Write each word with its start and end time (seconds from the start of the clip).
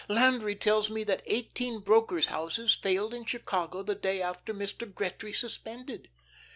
Landry 0.07 0.55
tells 0.55 0.89
me 0.89 1.03
that 1.03 1.21
eighteen 1.27 1.79
brokers' 1.81 2.25
houses 2.29 2.73
failed 2.73 3.13
in 3.13 3.23
Chicago 3.23 3.83
the 3.83 3.93
day 3.93 4.19
after 4.19 4.51
Mr. 4.51 4.91
Gretry 4.91 5.31
suspended. 5.31 6.07